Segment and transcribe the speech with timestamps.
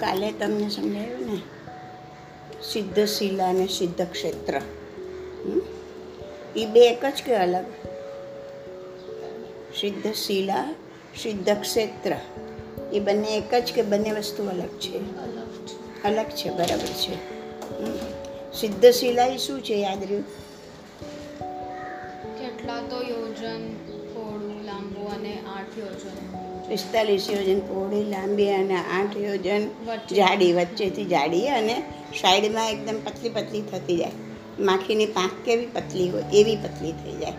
[0.00, 1.40] કાલે તમને સમજાયું ને?
[2.72, 4.60] સિદ્ધ શિલા અને સિદ્ધ ક્ષેત્ર.
[6.56, 7.64] એ બે એક જ કે અલગ?
[9.80, 10.74] સિદ્ધ શિલા
[11.22, 12.16] સિદ્ધ ક્ષેત્ર.
[12.92, 14.98] એ બંને એક જ કે બંને વસ્તુ અલગ છે?
[16.02, 16.50] અલગ છે.
[16.50, 17.40] બરાબર છે.
[18.60, 20.24] સિદ્ધ શિલા એ શું છે યાદ રહ્યું?
[26.70, 29.68] પિસ્તાલીસ યોજન પહોળી લાંબી અને આઠ યોજન
[30.16, 31.82] જાડી વચ્ચેથી જાડી અને
[32.20, 34.10] સાઈડમાં એકદમ પતલી પતલી થતી જાય.
[34.60, 37.32] માખીની પાંખ કેવી પતલી હોય એવી પતલી થઈ જાય.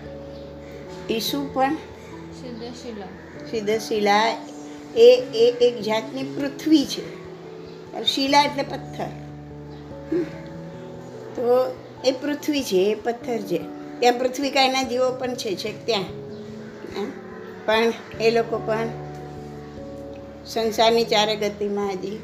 [1.09, 1.75] ઈસુ પણ
[2.41, 3.05] સિદ્ધશિલા.
[3.51, 4.37] સિદ્ધ શિલા
[4.95, 7.05] એ એ એક જાતની પૃથ્વી છે.
[8.03, 9.09] શિલા એટલે પથ્થર.
[11.35, 11.75] તો
[12.05, 13.59] એ પૃથ્વી છે એ પથ્થર છે.
[13.99, 16.03] ત્યાં પૃથ્વી કાંઈના જીવો પણ છે છેક ત્યાં.
[17.65, 18.87] પણ એ લોકો પણ
[20.45, 22.19] સંસારની ચારે ગતિમાં હજી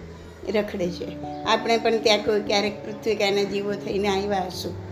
[0.49, 1.23] રખડે છે.
[1.43, 4.87] આપણે પણ ત્યાં કોઈ ક્યારેક પૃથ્વી કાંઈના જીવો થઈને આવ્યા હશું.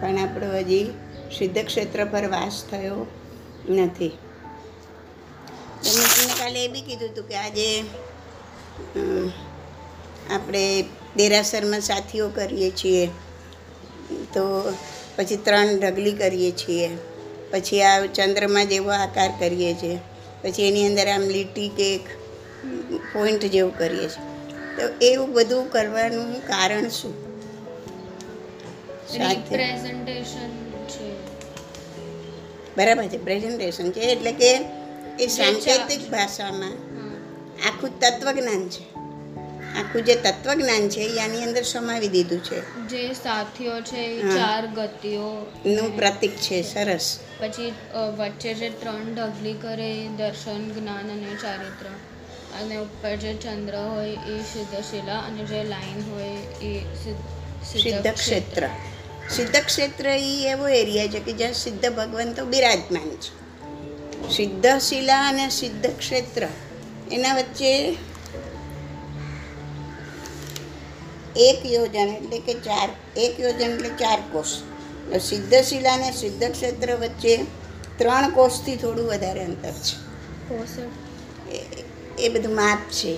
[0.00, 0.90] પણ આપણો હજી
[1.38, 3.06] સિદ્ધ ક્ષેત્ર પર વાસ થયો
[3.68, 4.08] નથી.
[5.84, 7.84] તમે તમને કાલે એ બી કીધું હતું કે આજે
[10.34, 10.84] આપણે
[11.16, 13.06] દેરાસરમાં સાથીઓ કરીએ છીએ.
[14.32, 14.72] તો
[15.16, 16.90] પછી ત્રણ ઢગલી કરીએ છીએ.
[17.50, 19.98] પછી આ ચંદ્રમાં જેવો આકાર કરીએ છીએ.
[20.42, 22.00] પછી એની અંદર આમ લીટી કેક
[23.12, 24.32] પોઈન્ટ જેવું કરીએ છીએ.
[24.76, 27.32] તો એવું બધું કરવાનું કારણ શું?
[32.76, 34.00] બરાબર છે પ્રેઝન્ટેશન છે.
[34.00, 34.54] એટલે કે
[35.20, 36.72] એ સાંકેતિક ભાષામાં
[37.68, 38.91] આખું તત્વજ્ઞાન છે.
[39.78, 42.58] આખું જે તત્વજ્ઞાન છે એ આની અંદર સમાવી દીધું છે.
[42.88, 44.36] જે સાથીઓ છે એ હા.
[44.36, 47.18] ચાર ગતિઓ નું પ્રતીક છે સરસ.
[47.40, 51.86] પછી અ, વચ્ચે જે ત્રણ ઢગલી કરે એ દર્શન જ્ઞાન અને ચારિત્ર.
[52.60, 58.12] અને ઉપર જે ચંદ્ર હોય એ સિદ્ધ શિલા અને જે લાઈન હોય એ સિદ્ધ સિદ્ધ
[58.12, 58.68] ક્ષેત્ર
[59.30, 63.42] સિદ્ધ ક્ષેત્ર એ એવો એરિયા છે કે જ્યાં સિદ્ધ ભગવંતો બિરાજમાન છે.
[64.30, 66.46] સિદ્ધ શિલા અને સિદ્ધ ક્ષેત્ર
[67.12, 67.94] એના વચ્ચે
[71.36, 74.46] એક યોજન એટલે કે ચાર એક યોજન એટલે ચાર કોષ.
[75.20, 77.36] સિદ્ધશિલા સિદ્ધ અને સિદ્ધ ક્ષેત્ર વચ્ચે
[77.98, 79.96] ત્રણ કોષથી થોડું વધારે અંતર છે.
[82.22, 83.16] એ- બધું માપ છે.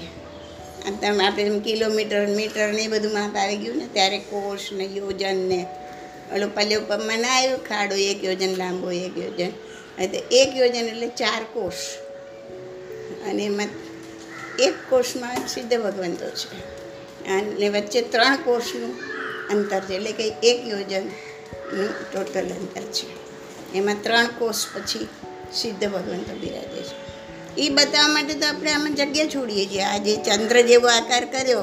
[1.01, 5.37] તમે આપણે કિલોમીટર મીટર ને એ બધું માપ આવી ગયું ને ત્યારે કોષ ને યોજન
[5.37, 5.67] ને
[6.35, 9.51] ઓલો પલ્યોપમમાં ના આવ્યું ખાડો એક યોજન લાંબો એક યોજન.
[10.03, 11.75] એટલે એક યોજન એટલે ચાર કોષ.
[13.29, 13.69] અને એમાં
[14.59, 16.84] એક કોષમાં સિદ્ધ ભગવંતો છે.
[17.29, 18.97] અને વચ્ચે ત્રણ કોષનું
[19.49, 23.07] અંતર છે, એટલે કે એક યોજનનું ટોટલ અંતર છે.
[23.75, 25.09] એમાં ત્રણ કોષ પછી
[25.55, 27.05] સિદ્ધ ભગવંતો બિરાજે છે.
[27.61, 29.83] એ બતાવવા માટે તો આપણે આમાં જગ્યા છોડીએ છીએ.
[29.83, 31.61] આ જે ચંદ્ર જેવો આકાર કર્યો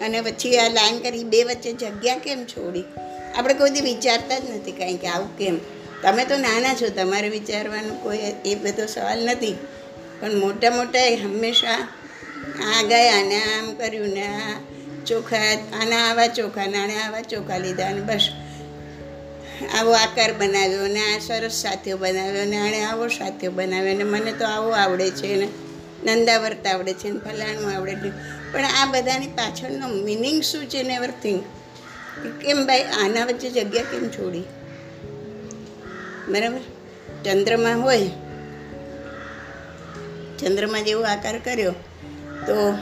[0.00, 2.84] અને પછી આ લાઈન કરી બે વચ્ચે જગ્યા કેમ છોડી?
[3.34, 5.58] આપણે કોઈ વિચારતા જ નથી કાંઈ કે આવું કેમ?
[6.02, 9.56] તમે તો નાના છો, તમારે વિચારવાનું કોઈ એ બધો સવાલ નથી.
[10.20, 11.88] પણ મોટા મોટા હંમેશા
[12.64, 14.60] આ ગયા ને આમ કર્યું ને આ
[15.06, 15.38] ચોખા,
[15.80, 18.28] આના આવા ચોખા, ને આવા ચોખા લીધા અને બસ.
[19.78, 24.32] આવો આકાર બનાવ્યો ને આ સરસ સાથીઓ બનાવ્યો ને આણે આવો સાથીઓ બનાવ્યો ને મને
[24.32, 25.48] તો આવો આવડે છે ને
[26.04, 28.10] નંદાવર્ત આવડે છે ને ફલાણું આવડે છે.
[28.52, 31.44] પણ આ બધાની પાછળનો મિનિંગ શું છે નેવર થિંક
[32.42, 34.42] કેમ ભાઈ, આના વચ્ચે જગ્યા કેમ છોડી?
[36.28, 36.60] બરાબર?
[37.24, 38.10] ચંદ્રમાં હોય.
[40.38, 41.72] ચંદ્રમાં જેવો આકાર કર્યો
[42.46, 42.74] તો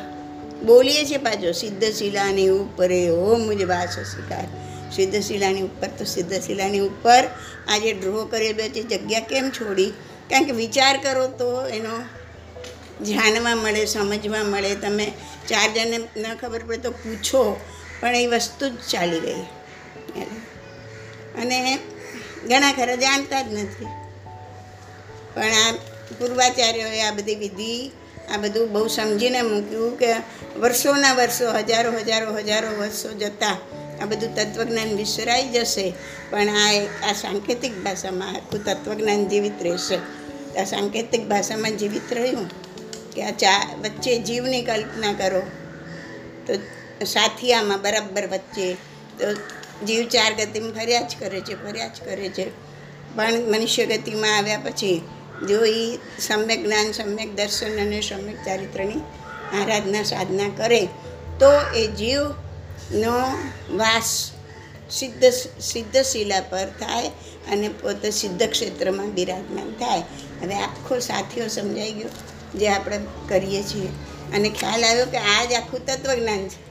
[0.66, 4.46] બોલીએ છીએ પાછો સિદ્ધ શિલાની ઉપર હો મુજ વાસ શિકાર.
[4.92, 7.22] સિદ્ધ શિલાની ઉપર તો સિદ્ધ શિલાની ઉપર
[7.68, 9.92] આજે ડ્રો કરેલો છે, જગ્યા કેમ છોડી?
[10.30, 11.94] કારણ કે વિચાર કરો તો એનો
[13.04, 14.72] જાણવા મળે સમજવા મળે.
[14.74, 15.06] તમે
[15.48, 17.42] ચાર જણને ન ખબર પડે તો પૂછો,
[18.00, 19.42] પણ એ વસ્તુ જ ચાલી ગઈ
[21.42, 21.58] અને
[22.48, 23.90] ઘણા ખરા જાણતા જ નથી.
[25.34, 25.72] પણ આ
[26.18, 27.72] પૂર્વાચાર્યોએ આ બધી વિધિ
[28.30, 30.12] આ બધું બહુ સમજીને મૂક્યું કે
[30.58, 33.56] વર્ષોના વર્ષો, હજારો હજારો હજારો વર્ષો જતાં
[34.02, 35.92] આ બધું તત્વજ્ઞાન વિસરાઈ જશે.
[36.30, 36.72] પણ આ
[37.08, 39.96] આ સાંકેતિક ભાષામાં આખું તત્વજ્ઞાન જીવિત રહેશે.
[40.60, 42.48] આ સાંકેતિક ભાષામાં જીવિત રહ્યું
[43.12, 45.42] કે આ ચા, વચ્ચે જીવની કલ્પના કરો.
[46.46, 48.76] તો સાથિયામાં બરાબર વચ્ચે
[49.18, 49.32] તો
[49.86, 52.50] જીવ ચાર ગતિમાં ફર્યા જ કરે છે, ફર્યા જ કરે છે.
[53.14, 55.02] પણ મનુષ્ય ગતિમાં આવ્યા પછી
[55.48, 59.00] જો એ સમ્યક જ્ઞાન, સમ્યક દર્શન અને સમ્યક ચારિત્રની
[59.62, 60.88] આરાધના, સાધના કરે,
[61.40, 63.38] તો એ જીવનો
[63.76, 64.30] વાસ
[64.90, 65.24] સિદ્ધ
[65.60, 67.08] સિદ્ધ શિલા પર થાય
[67.52, 69.98] અને પોતે સિદ્ધ ક્ષેત્રમાં બિરાજમાન થાય.
[70.42, 72.08] હવે આખો સાથીઓ સમજાઈ ગયો
[72.58, 73.88] જે આપણે કરીએ છીએ.
[74.36, 76.70] અને ખ્યાલ આવ્યો કે આ જ આખું તત્વજ્ઞાન છે.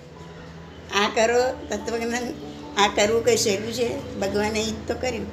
[0.93, 2.33] આ કરો, તત્વજ્ઞાન,
[2.77, 4.19] આ કરવું કંઈ સહેલું છે?
[4.19, 5.25] ભગવાને એ જ તો કર્યું.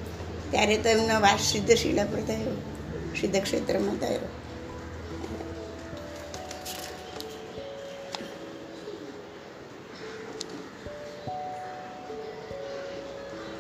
[0.51, 2.76] ત્યારે તો એમનો વાસ સિદ્ધ શિલા પર થયો.
[3.21, 4.29] સિદ્ધ ક્ષેત્રમાં થયો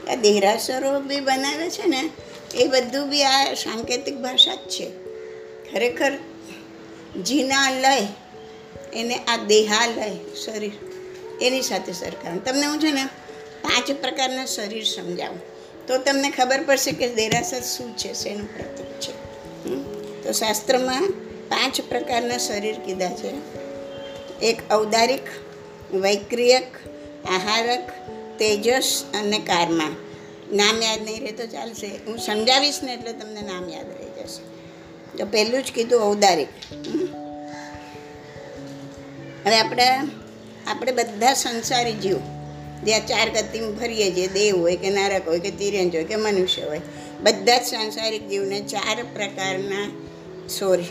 [0.08, 2.02] આ દેહરાસરો બી બનાવે છે ને
[2.54, 4.86] એ બધું બી આ સાંકેતિક ભાષા જ છે
[5.70, 6.12] ખરેખર
[7.22, 7.94] જીના લય
[8.92, 10.06] એને આ દેહાલય
[10.44, 10.74] શરીર
[11.40, 13.04] એની સાથે સરકાર તમને હું છે ને
[13.62, 15.40] પાંચ પ્રકારના શરીર સમજાવું
[15.86, 19.25] તો તમને ખબર પડશે કે દેરાસર શું છે શેનું પ્રતીક છે?
[20.26, 21.02] તો શાસ્ત્રમાં
[21.48, 23.30] પાંચ પ્રકારના શરીર કીધા છે.
[24.42, 25.26] એક ઔદારિક,
[25.94, 26.66] વૈક્રિયક,
[27.26, 27.92] આહારક,
[28.38, 29.96] તેજસ અને કારમા.
[30.52, 31.86] નામ યાદ નહીં રહે તો ચાલશે.
[31.86, 34.42] હું સમજાવીશ ને એટલે તમને નામ યાદ રહી જશે.
[35.18, 36.48] તો પહેલું જ કીધું ઔદારિક.
[39.46, 39.88] હવે આપણે
[40.66, 42.16] આપણે બધા સંસારી જીવ
[42.84, 46.16] જે આ ચાર ગતિમાં ફરીએ છીએ દેવ હોય કે નારક હોય કે તિર્યંજ હોય કે
[46.16, 46.80] મનુષ્ય હોય,
[47.20, 50.06] બધા જ સાંસારિક જીવને ચાર પ્રકારના
[50.48, 50.84] સોરી.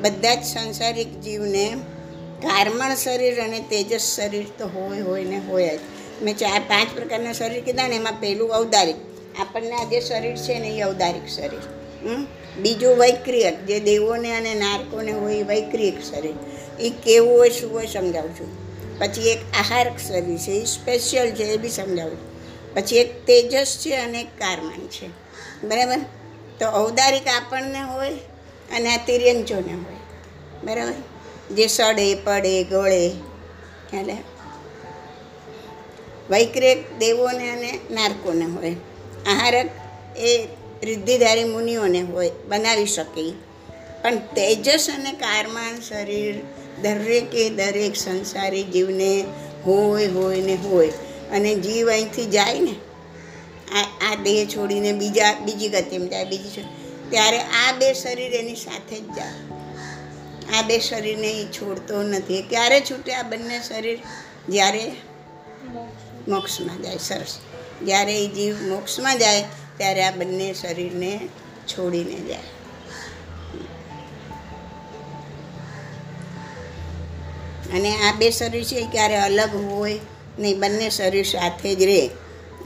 [0.00, 1.76] બધા જ સંસારિક જીવને
[2.42, 5.80] કારમણ શરીર અને તેજસ શરીર તો હોય હોય ને હોય જ.
[6.22, 8.96] મેં ચાર, પાંચ પ્રકારના શરીર કીધા ને, એમાં પહેલું ઔદારિક.
[9.40, 11.60] આપણને આ જે શરીર છે ને, એ ઔદારિક શરીર?
[12.58, 16.34] બીજું વૈક્રિયક, જે દેવોને અને નારકોને હોય એ વૈક્રિયક શરીર.
[16.80, 18.68] એ કેવું હોય, શું હોય, સમજાવું છું.
[18.98, 22.38] પછી એક આહારક શરીર છે એ સ્પેશિયલ છે, એ બી સમજાવું છું.
[22.74, 25.06] પછી એક તેજસ છે અને એક કારમાન છે.
[25.66, 25.98] બરાબર?
[26.60, 28.10] તો ઔદારિક આપણને હોય
[28.72, 29.96] અને આ તિર્યંજોને હોય.
[30.64, 30.92] બરાબર?
[31.54, 34.16] જે સડે, પડે, ગળે એટલે
[36.30, 38.76] વૈક્રેક દેવોને અને નારકોને હોય.
[39.26, 39.70] આહારક
[40.16, 40.48] એ
[40.82, 43.32] રિદ્ધિધારી મુનિઓને હોય, બનાવી શકે.
[44.02, 46.34] પણ તેજસ અને કારમાન શરીર
[46.82, 49.24] દરેકે દરેક સંસારી જીવને
[49.64, 50.88] હોય હોય ને હોય.
[51.32, 52.74] અને જીવ અહીંથી જાય ને?
[53.78, 56.64] આ આ દેહ છોડીને બીજા, બીજી ગતિમાં જાય, બીજી
[57.10, 59.58] ત્યારે આ બે શરીર એની સાથે જ જાય.
[60.58, 62.42] આ બે શરીરને એ છોડતો નથી.
[62.42, 63.98] ક્યારે છૂટે આ બંને શરીર?
[64.48, 64.92] જ્યારે
[66.28, 66.98] મોક્ષમાં જાય.
[66.98, 67.38] સરસ.
[67.82, 69.44] જ્યારે એ જીવ મોક્ષમાં જાય,
[69.76, 71.28] ત્યારે આ બંને શરીરને
[71.68, 72.38] છોડીને જાય.
[77.72, 80.00] અને આ બે શરીર છે એ ક્યારે અલગ હોય
[80.38, 82.10] નહીં બંને શરીર સાથે જ રહે.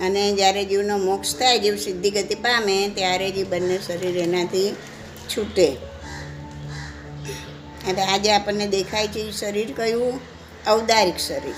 [0.02, 4.76] અને જ્યારે જીવનો મોક્ષ થાય, જીવ સિદ્ધિ ગતિ પામે, ત્યારે જ બંને શરીર એનાથી
[5.36, 5.76] છૂટે.
[7.88, 10.20] અને આજે આપણને દેખાય છે એ શરીર કયું?
[10.68, 11.54] ઔદારિક શરીર.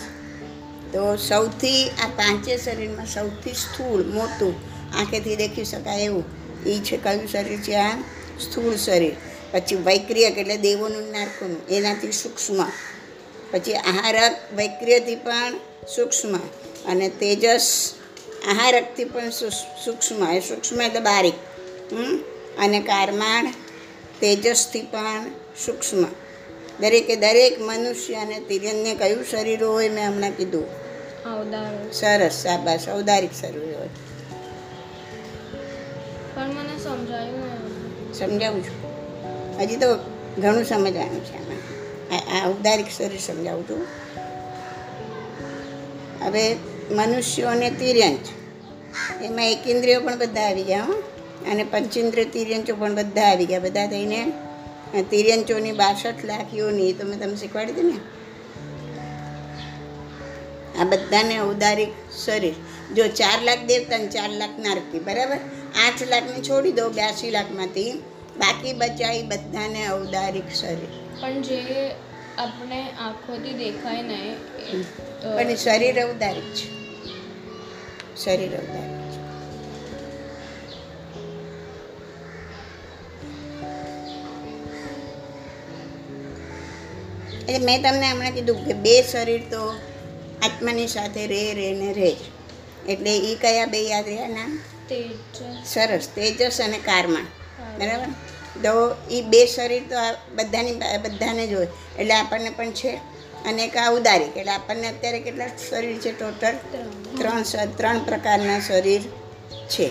[0.92, 4.54] તો સૌથી, આ પાંચે શરીરમાં સૌથી સ્થૂળ, મોટું,
[4.98, 6.24] આંખેથી દેખી શકાય એવું.
[6.66, 7.74] એ છે કયું શરીર છે?
[7.74, 7.96] આ
[8.40, 9.12] સ્થૂળ શરીર.
[9.52, 12.64] પછી વૈક્રિયક એટલે દેવોનું નારકોનું એનાથી સૂક્ષ્મ.
[13.50, 15.56] પછી આહારક વૈક્રિયથી પણ
[15.96, 16.36] સૂક્ષ્મ.
[16.86, 17.94] અને તેજસ
[18.48, 21.34] આહારકથી પણ સુ- સૂક્ષ્મ એ સૂક્ષ્મ એટલે બારીક.
[21.92, 22.18] હમ?
[22.58, 23.52] અને કારમાણ
[24.20, 25.24] તેજસથી પણ
[25.66, 26.04] સૂક્ષ્મ.
[26.80, 30.84] દરેકે દરેક મનુષ્ય અને તિર્યનને કયું શરીર હોય મેં હમણાં કીધું.
[31.92, 32.88] સરસ શાબાશ.
[32.88, 33.88] ઔદારિક શરીર હોય.
[36.34, 38.94] પણ મને સમજાયું સમજાવું છું.
[39.60, 39.96] હજી તો
[40.38, 42.44] ઘણું સમજવાનું છે આમાં.
[42.44, 43.86] આ ઔદારિક શરીર સમજાવું છું.
[46.24, 46.56] હવે
[46.90, 48.18] મનુષ્યો અને તિર્યંચ.
[49.22, 50.92] એમાં એક ઇન્દ્રિયો પણ બધા આવી ગયા, હો.
[51.50, 53.60] અને પંચેન્દ્રિય તિર્યંચો પણ બધા આવી ગયા.
[53.60, 54.32] બધા થઈને
[55.10, 57.96] તિર્યંચોની બાસઠ લાખ યોની તો મેં તમને શીખવાડી હતી ને?
[60.78, 61.88] આ બધાને ઔદારિક
[62.26, 62.54] શરીર.
[62.94, 65.36] જો ચાર લાખ દેવતા ને ચાર લાખ નારકી, બરાબર?
[65.86, 67.92] આઠ લાખને છોડી દો બ્યાસી લાખમાંથી.
[68.36, 71.20] બાકી બચાવી બધાને ઔદારિક શરીર.
[71.20, 71.90] પણ જે
[72.38, 74.34] આપણે આંખોથી દેખાય નહીં
[75.36, 76.66] પણ શરીર ઔદારિક છે.
[78.16, 78.94] શરીર છે.
[87.48, 89.74] એટલે મેં તમને હમણાં કીધું કે બે શરીર તો
[90.42, 92.16] આત્માની સાથે રે રે ને રહે
[92.88, 94.28] એટલે એ કયા બે યાદ રહ્યા?
[94.28, 94.60] નામ?
[95.66, 96.08] સરસ.
[96.08, 97.26] તેજસ અને કારમાં.
[97.78, 98.33] બરાબર?
[98.62, 99.96] તો એ બે શરીર તો
[100.34, 101.66] બધાની બધાને જ હોય.
[101.98, 103.00] એટલે આપણને પણ છે.
[103.44, 104.36] અને એક આ ઉદારિક.
[104.36, 106.52] એટલે આપણને અત્યારે કેટલા શરીર છે ટોટલ
[107.18, 107.42] ત્રણ
[107.76, 109.00] ત્રણ પ્રકારના શરીર
[109.68, 109.88] છે.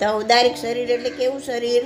[0.00, 1.82] તો ઉદારિક શરીર એટલે કેવું શરીર?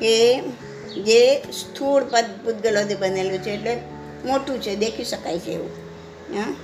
[0.00, 0.40] કે
[0.88, 3.50] જે સ્થૂળ પદ, પૂતગલોથી બનેલું છે.
[3.50, 3.76] એટલે
[4.24, 5.70] મોટું છે, દેખી શકાય છે એવું.
[6.34, 6.54] હા?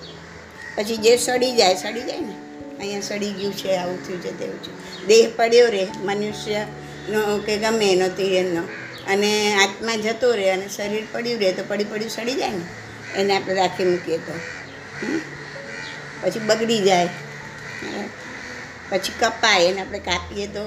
[0.76, 2.43] પછી જે સડી જાય સડી જાય ને?
[2.85, 4.73] અહીંયા સડી ગયું છે, આવું થયું છે, તેવું છે.
[5.07, 8.62] દેહ પડ્યો રહે મનુષ્યનો કે ગમે એનો તિરનો
[9.07, 12.64] અને આત્મા જતો રહે અને શરીર પડ્યું રહે તો પડી પડ્યું સડી જાય ને,
[13.21, 14.35] એને આપણે રાખી મૂકીએ તો?
[16.23, 17.09] પછી બગડી જાય?
[18.91, 20.64] પછી કપાય, એને આપણે કાપીએ તો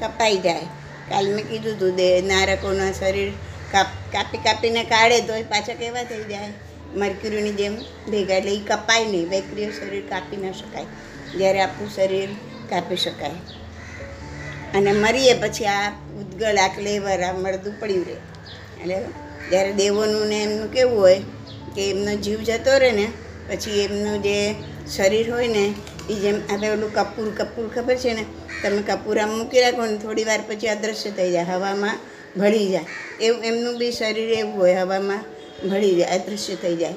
[0.00, 0.68] કપાઈ જાય.
[1.08, 3.32] કાલ મેં કીધું હતું દે, નારકોના શરીર
[3.72, 6.52] કાપ, કાપી કાપીને કાઢે તો એ પાછા કેવા થઈ જાય?
[6.96, 7.74] મરક્યુરીની જેમ
[8.10, 10.86] ભેગા, એટલે એ કપાય નહીં, વૈક્રિય શરીર કાપી ન શકાય.
[11.36, 12.28] જ્યારે આપણું શરીર
[12.68, 13.30] કાપી શકાય.
[14.74, 18.14] અને મરીએ પછી આ ઉદ્ગલ, આ ક્લેવર, આ મળદું પડ્યું રહે.
[18.82, 19.04] એટલે
[19.50, 21.22] જ્યારે દેવોનું ને એમનું કેવું હોય
[21.74, 23.08] કે એમનો જીવ જતો રહે ને,
[23.48, 24.54] પછી એમનું જે
[24.96, 25.74] શરીર હોય ને,
[26.10, 28.24] એ જેમ આપણે ઓલું કપૂર કપૂર ખબર છે ને?
[28.62, 31.98] તમે કપૂર આમ મૂકી રાખો ને, થોડી વાર પછી અદૃશ્ય થઈ જાય, હવામાં
[32.36, 32.84] ભળી જાય.
[33.20, 35.24] એવું એમનું બી શરીર એવું હોય, હવામાં
[35.70, 36.94] ભળી જાય અદૃશ્ય થઈ જાય.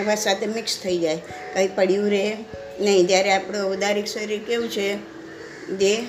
[0.00, 1.16] હવા સાથે મિક્સ થઈ જાય.
[1.54, 2.36] કંઈ પડ્યું રહે
[2.80, 4.94] નહીં જ્યારે આપણું ઉદારિક શરીર કેવું છે
[5.68, 6.02] જે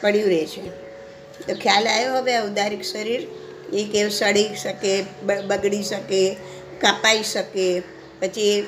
[0.00, 0.68] પડ્યું રહે છે.
[1.46, 3.26] તો ખ્યાલ આવ્યો હવે ઉદારિક શરીર?
[3.72, 6.36] એ કેવું સડી શકે બગડી શકે
[6.80, 7.80] કાપાઈ શકે
[8.20, 8.66] પછી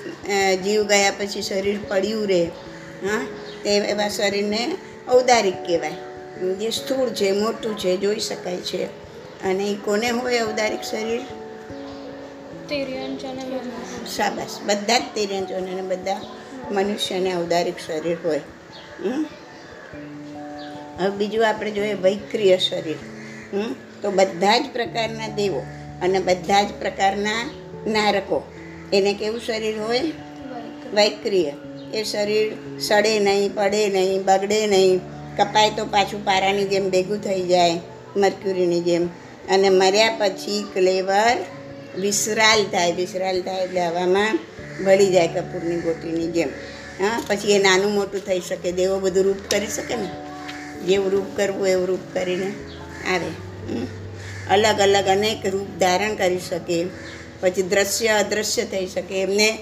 [0.64, 2.44] જીવ ગયા પછી શરીર પડ્યું રહે.
[3.04, 3.26] હા
[3.64, 4.76] તે એવા શરીરને
[5.08, 6.54] ઔદારિક કહેવાય.
[6.54, 8.84] જે સ્થૂળ છે મોટું છે જોઈ શકાય છે.
[9.44, 11.20] અને એ કોને હોય ઔદારિક શરીર?
[14.16, 14.60] શાબાશ.
[14.66, 16.20] બધા જ તિર્યંચોને બધા.
[16.70, 18.40] મનુષ્યને ઔદારિક શરીર હોય?
[20.98, 22.96] હવે બીજું આપણે જોઈએ વૈક્રિય શરીર?
[24.02, 25.62] તો બધા જ પ્રકારના દેવો
[26.02, 27.50] અને બધા જ પ્રકારના
[27.86, 28.42] નારકો.
[28.92, 30.00] એને કેવું શરીર હોય?
[30.94, 31.52] વૈક્રિય.
[31.94, 35.00] એ શરીર સડે નહીં, પડે નહીં, બગડે નહીં.
[35.36, 37.80] કપાય તો પાછું પારાની જેમ ભેગું થઈ જાય,
[38.16, 39.06] મર્ક્યુરીની જેમ.
[39.50, 41.36] અને મર્યા પછી ક્લેવર
[41.98, 44.38] વિસરાલ થાય વિસરાલ થાય એટલે હવામાં
[44.84, 46.48] ભળી જાય કપૂરની ગોટીની જેમ.
[47.00, 50.08] હા, પછી એ નાનું મોટું થઈ શકે, દેવો બધું રૂપ કરી શકે ને?
[50.86, 52.52] જેવું રૂપ કરવું એવું રૂપ કરીને
[53.08, 53.30] આવે.
[54.50, 56.84] અલગ અલગ અનેક રૂપ ધારણ કરી શકે.
[57.40, 59.22] પછી દ્રશ્ય અદૃશ્ય થઈ શકે.
[59.22, 59.58] એમને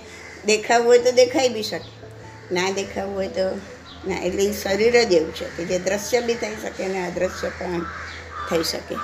[0.47, 2.06] દેખાવું હોય તો દેખાઈ બી શકે.
[2.54, 3.61] ના દેખાવું હોય તો
[4.08, 4.18] ના.
[4.18, 7.80] એટલે શરીર જ એવું છે કે જે દ્રશ્ય બી થઈ શકે ને અદૃશ્ય પણ
[8.50, 8.94] થઈ શકે.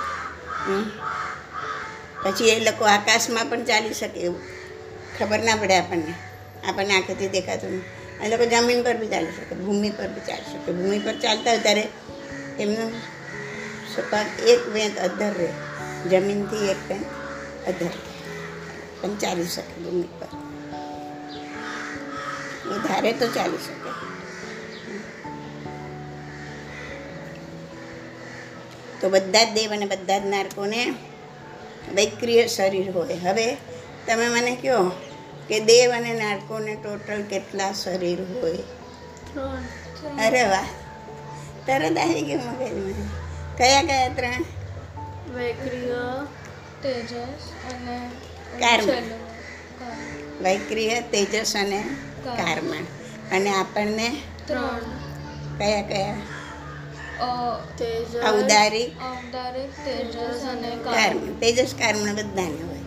[2.25, 4.39] પછી એ લોકો આકાશમાં પણ ચાલી શકે એવું.
[5.19, 6.13] ખબર ના પડે આપણને.
[6.67, 10.51] આપણને આંખથી દેખાતું નહીં એ લોકો જમીન પર બી ચાલી શકે, ભૂમિ પર બી ચાલી
[10.53, 10.71] શકે.
[10.71, 11.87] ભૂમિ પર ચાલતા હોય ત્યારે
[12.59, 12.91] એમનું
[13.95, 15.49] સપાટ એક વેંત અધર રહે.
[16.09, 17.05] જમીનથી એક વેંત
[17.67, 18.03] અધર રહે.
[19.01, 20.27] પણ ચાલી શકે ભૂમિ પર.
[22.71, 23.91] એ ધારે તો ચાલી શકે.
[29.01, 30.93] તો બધા જ દેવ અને બધા જ નારકોને
[31.93, 33.13] વૈક્રિય શરીર હોય.
[33.13, 33.57] હવે
[34.07, 34.91] તમે મને કહો
[35.47, 38.57] કે દેવ અને નાટકોને ટોટલ કેટલા શરીર હોય?
[40.19, 40.67] અરે વાહ.
[41.67, 42.93] તરત આવી ગયું મગજમાં
[43.57, 44.43] કયા કયા ત્રણ?
[45.35, 46.25] વૈક્રિય
[46.83, 47.97] તેજસ અને
[48.59, 48.89] કર્મ.
[50.43, 51.83] વૈક્રિય તેજસ અને
[52.25, 52.85] કારમણ
[53.31, 54.09] અને આપણને?
[54.47, 54.79] ત્રણ.
[55.57, 56.15] કયા કયા?
[58.27, 58.95] ઔદારિક
[59.85, 60.93] તેજસ અને કર્મ.
[60.93, 61.39] કર્મ.
[61.39, 62.79] તેજસ કર્મ બધાને હોય.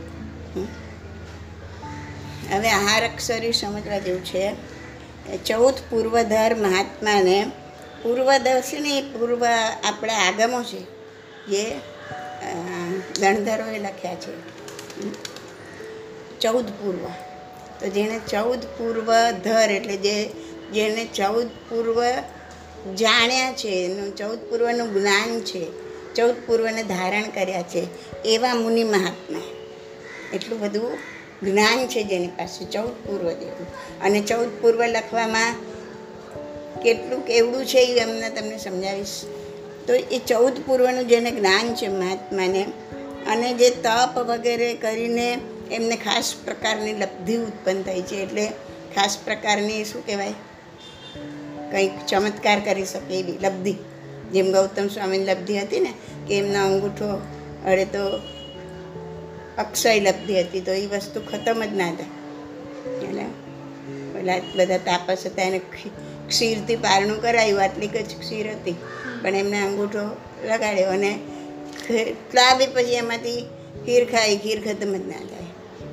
[2.56, 4.52] હવે આહાર અક્ષરી સમજવા જેવું છે.
[5.46, 7.50] ચૌદ પૂર્વધર મહાત્માને
[8.02, 9.44] પૂર્વદર્શની પૂર્વ
[9.84, 10.80] આપણા આગમો છે
[11.46, 11.80] જે
[13.20, 14.34] ગણધરોએ લખ્યા છે.
[16.40, 17.08] ચૌદ પૂર્વ.
[17.80, 20.24] તો જેણે ચૌદ પૂર્વ ધર એટલે જે
[20.72, 22.04] જેણે ચૌદ પૂર્વ
[22.86, 25.66] જાણ્યા છે, એનું ચૌદ પૂર્વનું જ્ઞાન છે,
[26.14, 27.86] ચૌદ પૂર્વને ધારણ કર્યા છે,
[28.24, 29.42] એવા મુનિ મહાત્મા.
[30.34, 30.98] એટલું બધું
[31.42, 33.66] જ્ઞાન છે જેની પાસે, ચૌદ પૂર્વ જેવું.
[34.00, 35.54] અને ચૌદ પૂર્વ લખવામાં
[36.82, 39.24] કેટલું કેવડું છે એ એમને તમને સમજાવીશ.
[39.86, 42.62] તો એ ચૌદ પૂર્વનું જેને જ્ઞાન છે મહાત્માને,
[43.26, 45.38] અને જે તપ વગેરે કરીને
[45.72, 48.46] એમને ખાસ પ્રકારની લબ્ધિ ઉત્પન્ન થઈ છે, એટલે
[48.94, 50.34] ખાસ પ્રકારની શું કહેવાય?
[51.72, 53.74] કંઈક ચમત્કાર કરી શકે એવી લબ્ધિ,
[54.32, 55.92] જેમ ગૌતમ સ્વામીની લબ્ધિ હતી ને,
[56.28, 57.22] કે એમનો અંગૂઠો
[57.66, 58.20] અડે તો
[59.58, 62.06] અક્ષય લબ્ધિ હતી, તો એ વસ્તુ ખતમ જ ના થાય.
[63.04, 63.24] એટલે
[64.12, 65.60] પેલા બધા તાપસ હતા, એને
[66.28, 68.74] ક્ષીરથી પારણું કરાયું, આટલી જ ક્ષીર હતી.
[69.22, 71.18] પણ એમને અંગૂઠો લગાડ્યો અને
[71.88, 73.42] કેટલા બી પછી એમાંથી
[73.86, 75.46] ખીર ખાઈ ખીર ખતમ જ ના થાય.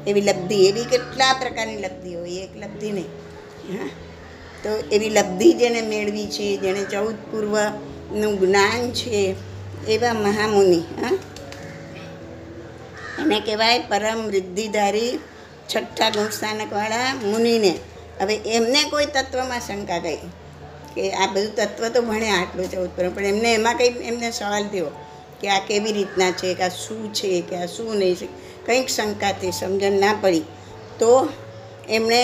[0.08, 3.06] એવી લબ્ધિ, એવી કેટલા પ્રકારની લબ્ધિ હોય એક લબ્ધિ નહીં.
[3.74, 3.90] હા.
[4.66, 9.36] તો એવી લબ્ધિ જેને મેળવી છે, જેણે ચૌદ પૂર્વનું જ્ઞાન છે,
[9.88, 11.18] એવા મહામુનિ, હા.
[13.22, 15.20] એને કહેવાય પરમ રિદ્ધિધારી
[15.70, 17.74] છઠ્ઠા ગુણસ્થાનકવાળા મુનિને.
[18.22, 20.18] હવે એમને કોઈ તત્વમાં શંકા ગઈ
[20.96, 24.68] કે આ બધું તત્વ તો ભણે આટલું ચૌદ પૂર્વ પણ એમને એમાં કંઈ એમને સવાલ
[24.68, 24.86] થયો
[25.42, 28.28] કે આ કેવી રીતના છે, કે આ શું છે, કે આ શું નહીં છે,
[28.66, 30.40] કંઈક શંકાથી સમજણ ના પડી.
[31.00, 31.30] તો
[31.90, 32.22] એમણે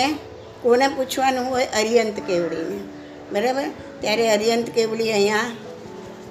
[0.62, 2.80] કોને પૂછવાનું હોય અરિયંત કેવડીને.
[3.32, 3.63] બરાબર?
[4.01, 5.38] ત્યારે અરિયંત કેવડી અહીંયા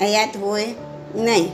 [0.00, 0.66] હયાત હોય
[1.14, 1.48] નહીં.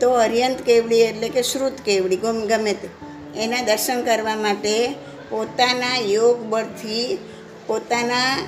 [0.00, 2.88] તો અરિયંત કેવડી એટલે કે શ્રુત કેવડી ગમ ગમે તે
[3.36, 4.94] એના દર્શન કરવા માટે
[5.30, 7.18] પોતાના યોગ બળથી
[7.66, 8.46] પોતાના,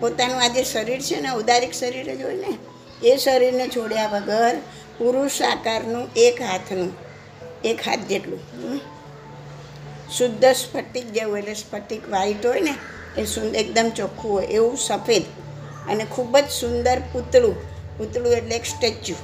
[0.00, 2.58] પોતાનું આ જે શરીર છે ને, ઉદારિક શરીર જ હોય ને,
[3.08, 4.56] એ શરીરને છોડ્યા વગર
[4.98, 6.92] પુરુષ આકારનું એક હાથનું,
[7.64, 8.40] એક હાથ જેટલું.
[10.10, 12.74] શુદ્ધ સ્ફટિક જેવું એટલે સ્ફટિક વ્હાઈટ હોય ને
[13.18, 15.22] એ સુંદર એકદમ ચોખ્ખું હોય એવું સફેદ.
[15.88, 17.54] અને ખૂબ જ સુંદર પૂતળું.
[17.98, 19.16] પૂતળું એટલે એક સ્ટેચ્યુ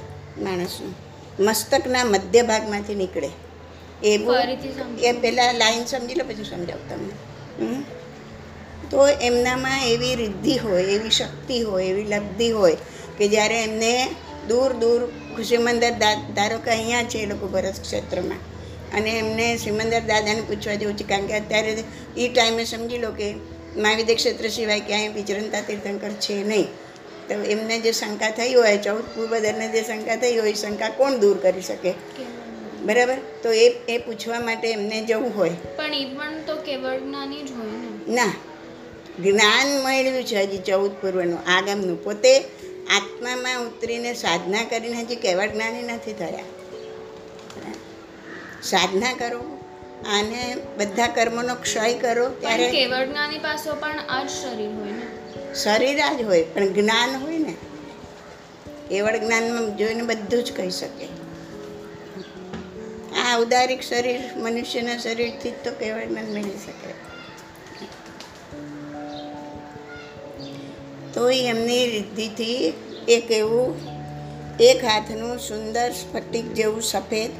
[0.43, 0.93] માણસનું.
[1.39, 3.29] મસ્તકના મધ્ય ભાગમાંથી નીકળે.
[4.03, 4.35] એવું.
[4.99, 7.83] એ પહેલાં લાઈન સમજી લો પછી સમજાવું તમને?
[8.91, 12.77] તો એમનામાં એવી રિદ્ધિ હોય એવી શક્તિ હોય એવી લબ્ધિ હોય
[13.17, 14.09] કે જ્યારે એમને
[14.47, 18.37] દૂર દૂર ખુશી દા ધારો કે અહીંયા છે એ લોકો ભરત ક્ષેત્રમાં.
[18.93, 21.83] અને એમને શ્રીમંદર દાદાને પૂછવા જેવું છે કારણ કે અત્યારે
[22.17, 23.33] એ ટાઈમે સમજી લો કે
[23.77, 26.67] મહાવિદ્ય ક્ષેત્ર સિવાય ક્યાંય વિચરણતા તીર્થંકર છે નહીં.
[27.27, 31.11] તો એમને જે શંકા થઈ હોય ચૌદ પૂર્વદરને જે શંકા થઈ હોય એ શંકા કોણ
[31.11, 31.93] દૂર કરી શકે?
[32.81, 33.17] બરાબર?
[33.43, 35.49] તો એ એ પૂછવા માટે એમને જવું હોય.
[35.49, 38.13] પણ એ પણ તો કેવળ જ્ઞાની જ હોય ને.
[38.13, 38.33] ના.
[39.19, 41.39] જ્ઞાન મેળવ્યું છે હજી ચૌદ પૂર્વનું.
[41.47, 42.03] આગમનું.
[42.03, 42.39] પોતે
[42.89, 46.60] આત્મામાં ઉતરીને સાધના કરીને હજી કેવળ જ્ઞાની નથી થયા.
[48.63, 49.39] સાધના કરો
[50.17, 55.53] અને બધા કર્મોનો ક્ષય કરો ત્યારે કેવળ જ્ઞાની પાસે પણ આ જ શરીર હોય ને?
[55.53, 57.55] શરીર જ હોય પણ જ્ઞાન હોય ને
[58.89, 61.05] કેવળ જ્ઞાનમાં જોઈને બધું જ કહી શકે.
[63.21, 66.93] આ ઉદારિક શરીર મનુષ્યના શરીરથી જ તો કેવળ જ્ઞાન મેળવી શકે.
[71.13, 72.73] તો એમની રિદ્ધિથી
[73.07, 73.91] એક એવું
[74.59, 77.31] એક હાથનું સુંદર સ્ફટિક જેવું સફેદ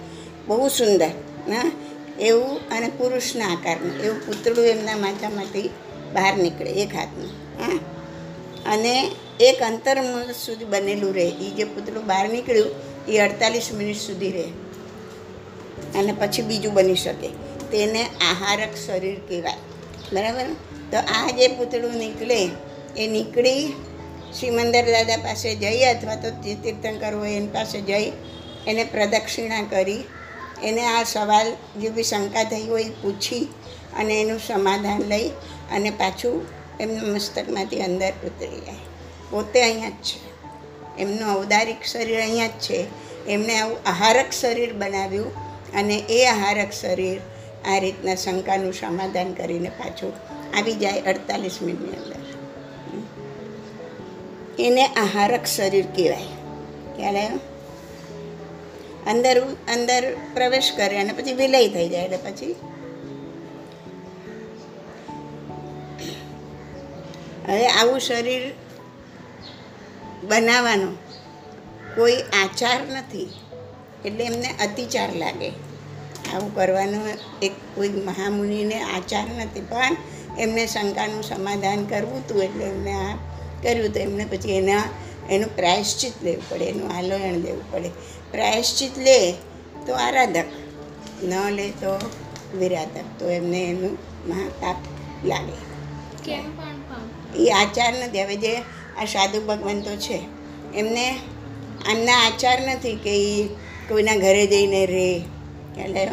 [0.47, 1.07] બહુ સુંદર
[1.53, 1.71] હા
[2.19, 5.69] એવું અને પુરુષના આકારનું એવું પૂતળું એમના માથામાંથી
[6.13, 7.29] બહાર નીકળે એક હાથનું
[7.61, 7.79] હા?
[8.73, 9.97] અને એક અંતર
[10.45, 11.29] સુધી બનેલું રહે.
[11.29, 12.65] એ જે પૂતળું બહાર નીકળ્યું
[13.07, 14.47] એ અડતાલીસ મિનિટ સુધી રહે.
[15.99, 17.27] અને પછી બીજું બની શકે.
[17.71, 19.53] તેને આહારક શરીર કહેવાય.
[20.13, 20.45] બરાબર?
[20.91, 22.49] તો આ જે પૂતળું નીકળે,
[22.97, 23.73] એ નીકળી
[24.39, 28.11] શ્રીમંદર દાદા પાસે જઈ અથવા તો જે તીર્થંકર હોય એની પાસે જઈ,
[28.67, 30.03] એને પ્રદક્ષિણા કરી
[30.63, 31.47] એને આ સવાલ
[31.81, 33.53] જે બી શંકા થઈ હોય એ પૂછી
[33.99, 35.29] અને એનું સમાધાન લઈ
[35.71, 36.45] અને પાછું
[36.79, 38.75] એમના મસ્તકમાંથી અંદર ઉતરી જાય.
[39.29, 40.31] પોતે અહીંયા જ છે.
[41.01, 42.85] એમનું ઔદારિક શરીર અહીંયા જ છે.
[43.27, 45.35] એમણે આવું આહારક શરીર બનાવ્યું
[45.73, 47.19] અને એ આહારક શરીર
[47.65, 50.13] આ રીતના શંકાનું સમાધાન કરીને પાછું
[50.57, 52.21] આવી જાય અડતાલીસ મિનિટની અંદર.
[54.59, 56.23] એને આહારક શરીર કહેવાય.
[56.97, 57.39] ખ્યાલ
[59.07, 62.55] અંદર અંદર પ્રવેશ કરે અને પછી વિલય થઈ જાય એટલે પછી
[67.47, 68.53] હવે આવું શરીર
[70.27, 70.87] બનાવવાનો
[71.95, 73.29] કોઈ આચાર નથી.
[74.05, 75.49] એટલે એમને અતિચાર લાગે.
[76.33, 76.99] આવું કરવાનો
[77.41, 79.61] એક કોઈ મહામુનિને આચાર નથી.
[79.61, 79.95] પણ
[80.39, 83.15] એમને શંકાનું સમાધાન કરવું હતું એટલે એમને આ
[83.63, 84.83] કર્યું તો એમને પછી એના
[85.29, 87.89] એનું પ્રાયશ્ચિત લેવું પડે, એનું આલોયણ લેવું પડે.
[88.31, 89.31] પ્રાયશ્ચિત લે
[89.85, 90.45] તો આરાધક.
[91.23, 91.99] ન લે તો
[92.59, 93.19] વિરાધક.
[93.19, 94.75] તો એમને એનું મહાપાપ
[95.25, 95.57] લાગે.
[97.37, 98.23] એ આચાર નથી.
[98.23, 98.55] હવે જે
[99.01, 100.21] આ સાધુ ભગવંતો છે
[100.75, 101.09] એમને
[101.89, 103.47] આમના આચાર નથી કે એ
[103.89, 105.15] કોઈના ઘરે જઈને રહે
[105.83, 106.11] એટલે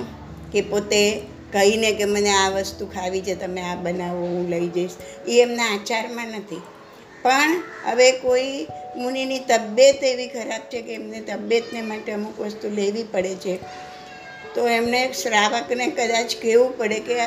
[0.53, 4.91] કે પોતે કહીને કે મને આ વસ્તુ ખાવી છે તમે આ બનાવો હું લઈ જઈશ.
[5.29, 6.61] એ એમના આચારમાં નથી.
[7.23, 13.03] પણ હવે કોઈ મુનિની તબિયત એવી ખરાબ છે કે એમને તબિયતને માટે અમુક વસ્તુ લેવી
[13.03, 13.59] પડે છે.
[14.55, 17.21] તો એમને શ્રાવકને કદાચ કહેવું પડે કે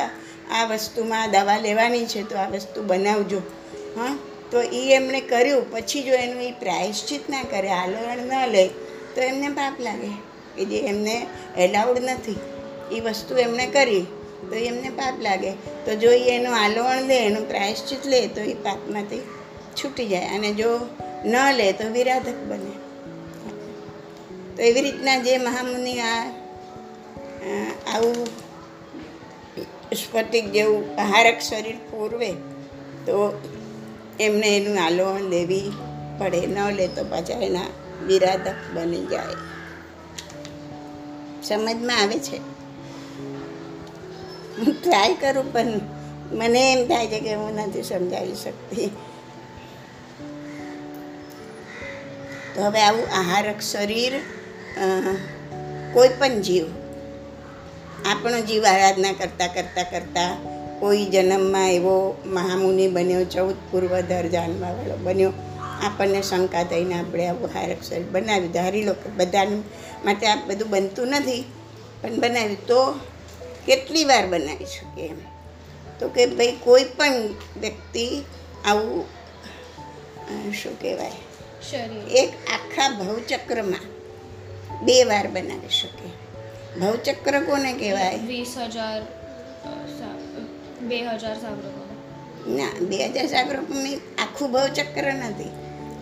[0.51, 3.37] આ વસ્તુમાં દવા લેવાની છે તો આ વસ્તુ બનાવજો.
[3.97, 4.17] હા?
[4.51, 5.71] તો એ એમણે કર્યું.
[5.71, 8.67] પછી જો એનું એ પ્રાયશ્ચિત ના કરે આલોયણ ન લે,
[9.15, 10.07] તો એમને પાપ લાગે
[10.57, 11.27] કે જે એમને
[11.57, 12.39] એલાઉડ નથી.
[12.91, 14.01] એ વસ્તુ એમણે કરી,
[14.49, 15.51] તો એમને પાપ લાગે.
[15.85, 19.21] તો જો એ એનું આલોવણ લે, એનું પ્રાયશ્ચિત લે, તો એ પાપમાંથી
[19.75, 20.79] છૂટી જાય અને જો
[21.25, 22.73] ન લે તો વિરાધક બને.
[24.55, 26.31] તો એવી રીતના જે મહામુનિ આ
[27.93, 28.27] આવું
[29.93, 32.31] સ્ફટિક જેવું હારક શરીર પૂરવે
[33.05, 33.41] તો
[34.19, 35.71] એમને એનું આલોહન લેવી
[36.17, 36.47] પડે.
[36.47, 37.61] ન લે તો પાછા એના
[38.07, 39.35] વિરાધક બની જાય.
[41.43, 42.37] સમજમાં આવે છે?
[44.57, 45.67] હું ટ્રાય કરું પણ
[46.31, 48.89] મને એમ થાય છે કે હું નથી સમજાવી શકતી.
[52.53, 54.13] તો હવે આવું આહારક શરીર
[55.93, 56.65] કોઈ પણ જીવ,
[58.11, 60.33] આપણો જીવ આરાધના કરતાં કરતાં કરતાં
[60.81, 61.95] કોઈ જન્મમાં એવો
[62.35, 65.31] મહામુનિ બન્યો, ચૌદ પૂર્વધર જાણવાવાળો બન્યો,
[65.87, 68.53] આપણને શંકા થઈને આપણે આવું હારક શરીર બનાવ્યું.
[68.57, 69.57] ધારી લો કે બધાને
[70.05, 71.43] માટે આ બધું બનતું નથી,
[72.01, 72.79] પણ બનાવ્યું તો
[73.67, 75.19] કેટલી વાર બનાવી શકીએ એમ?
[75.99, 77.17] તો કે ભાઈ કોઈ પણ
[77.63, 78.05] વ્યક્તિ
[78.65, 79.05] આવું
[80.61, 81.19] શું કહેવાય?
[82.11, 83.79] એક આખા ભવચક્રમાં
[84.85, 86.09] બે વાર બનાવી શકે.
[86.79, 88.17] ભવચક્ર કોને કહેવાય?
[88.17, 89.01] વીસ હજાર
[90.81, 91.95] બે હજાર સાગરો
[92.47, 95.49] ના બે હજાર સાગરોપમી આખું ભવચક્ર નથી.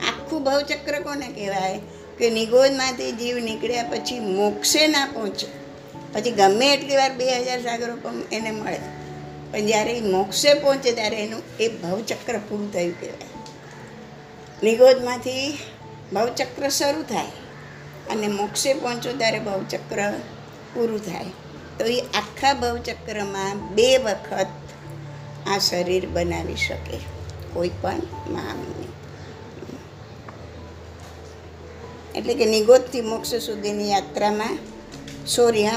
[0.08, 1.80] આખું ભવચક્ર કોને કહેવાય?
[2.18, 5.48] કે નિગોદમાંથી જીવ નીકળ્યા પછી મોક્ષે ના પહોંચે.
[6.14, 8.80] પછી ગમે એટલી વાર બે હજાર સાગરોપમ એને મળે.
[9.52, 13.39] પણ જ્યારે એ મોક્ષે પહોંચે ત્યારે એનું એ ભવચક્ર પૂરું થયું કહેવાય.
[14.64, 15.58] નિગોદમાંથી
[16.14, 17.32] ભાવચક્ર શરૂ થાય
[18.12, 20.14] અને મોક્ષે પહોંચો ત્યારે ભાવચક્ર
[20.74, 21.26] પૂરું થાય.
[21.80, 24.48] તો એ આખા ભવચક્રમાં બે વખત
[25.48, 26.98] આ શરીર બનાવી શકે
[27.54, 28.88] કોઈ પણ મહામુનિ.
[32.16, 34.58] એટલે કે નિગોદથી મોક્ષ સુધીની યાત્રામાં
[35.28, 35.68] સૂર્ય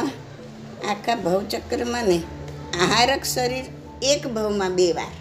[0.88, 2.24] આખા ભવચક્રમાં નહીં
[2.80, 3.64] આહારક શરીર
[4.02, 5.12] એક ભવમાં બે વાર.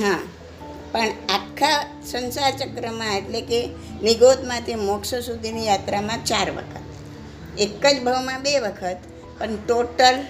[0.00, 0.18] હા.
[0.96, 3.68] પણ આખા સંસાર ચક્રમાં એટલે કે
[4.02, 7.58] નિગોદમાંથી મોક્ષ સુધીની યાત્રામાં ચાર વખત.
[7.58, 8.96] એક જ ભાવમાં બે વખત,
[9.38, 10.22] પણ ટોટલ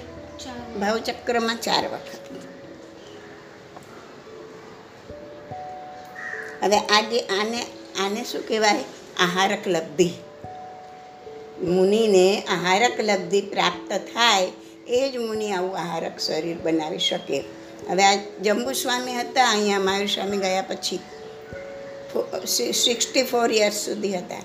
[0.81, 2.18] ભાવચક્રમાં ચાર વખત.
[6.62, 7.62] હવે આજે આને
[8.00, 8.85] આને શું કહેવાય?
[9.20, 10.11] આહારક લબ્ધિ.
[11.62, 14.48] મુનિને આહારક લબ્ધિ પ્રાપ્ત થાય
[14.88, 17.44] એ જ મુનિ આવું આહારક શરીર બનાવી શકે.
[17.90, 21.01] હવે આ જંબુ સ્વામી હતા, અહીંયા મહાવીર સ્વામી ગયા પછી.
[22.75, 24.42] સિક્સટી ફોર યર્સ સુધી હતા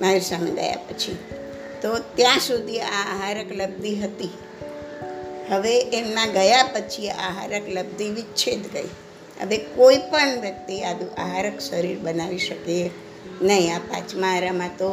[0.00, 1.16] મહાવીર સ્વામી ગયા પછી.
[1.82, 4.30] તો ત્યાં સુધી આ આહારક લબ્ધિ હતી.
[5.50, 8.90] હવે એમના ગયા પછી આહારક લબ્ધિ વિચ્છેદ ગઈ
[9.40, 12.90] હવે કોઈ પણ વ્યક્તિ આદુ આહારક શરીર બનાવી શકે
[13.42, 13.74] નહીં.
[13.74, 14.90] આ પાંચમા આરામાં તો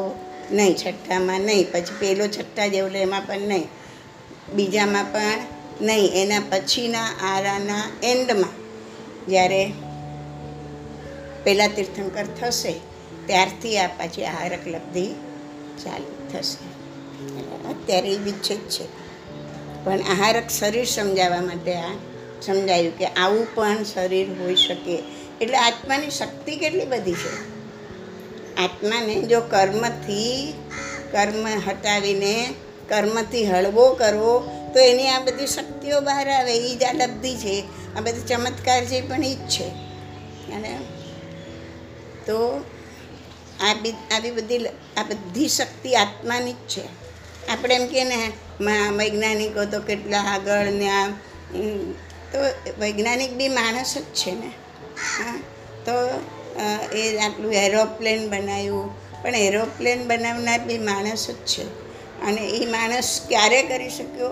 [0.52, 3.68] નહીં, છઠ્ઠામાં નહીં, પછી પેલો છઠ્ઠા જેવું લે એમાં પણ નહીં.
[4.54, 5.40] બીજામાં પણ
[5.82, 8.50] નહીં, એના પછીના આરાના એન્ડમાં.
[9.28, 9.74] જ્યારે
[11.44, 12.72] પહેલાં તીર્થંકર થશે,
[13.26, 15.06] ત્યારથી આ પાછી આહારક લબ્ધિ
[15.84, 16.80] ચાલુ થશે.
[17.70, 18.86] અત્યારે એ વિચ્છેદ છે.
[19.84, 21.92] પણ આહારક શરીર સમજાવવા માટે આ
[22.42, 25.04] સમજાયું કે આવું પણ શરીર હોઈ શકે.
[25.42, 27.60] એટલે આત્માની શક્તિ કેટલી બધી છે?
[28.56, 30.54] આત્માને જો કર્મથી
[31.12, 32.54] કર્મ હટાવીને
[32.90, 37.56] કર્મથી હળવો કરવો તો એની આ બધી શક્તિઓ બહાર આવે એ જ આ લબ્ધિ છે.
[37.96, 39.68] આ બધી ચમત્કાર છે પણ એ જ છે.
[40.52, 40.72] અને
[42.28, 42.38] તો
[43.60, 44.58] આ બી આવી બધી
[44.98, 46.86] આ બધી શક્તિ આત્માની જ છે.
[47.48, 48.18] આપણે એમ કહીએ ને
[48.98, 51.08] વૈજ્ઞાનિકો તો કેટલા આગળ ને આ
[52.32, 52.38] તો
[52.80, 54.52] વૈજ્ઞાનિક બી માણસ જ છે ને.
[55.18, 55.40] હા,
[55.86, 55.94] તો
[56.98, 58.88] એ આટલું એરોપ્લેન બનાવ્યું
[59.22, 61.66] પણ એરોપ્લેન બનાવનાર બી માણસ જ છે.
[62.22, 64.32] અને એ માણસ ક્યારે કરી શક્યો?